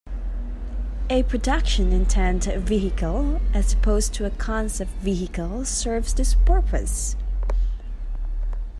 [1.11, 7.15] A "production-intent" vehicle, as opposed to a concept vehicle, serves this purpose.